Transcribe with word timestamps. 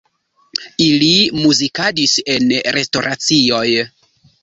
Ili 0.85 1.11
muzikadis 1.43 2.17
en 2.39 2.57
restoracioj. 2.81 3.67